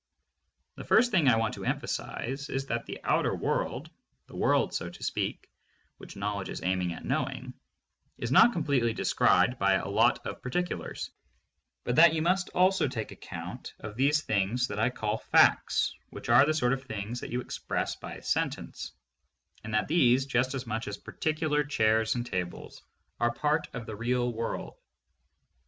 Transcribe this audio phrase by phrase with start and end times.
[0.77, 3.91] The first thing I want to emphasize is that the outer world—
[4.29, 5.47] the world, so to speak,
[5.99, 7.53] which knowledge is aiming at knowing—
[8.17, 11.11] is not completely described by a lot of "particulars,"
[11.83, 16.29] but that you must also take account of these things that I call facts, which
[16.29, 18.93] are the sort of things that you express by a sentence,
[19.63, 22.81] and that these, just as much as particular chairs and tables,
[23.19, 24.73] are part of the real world.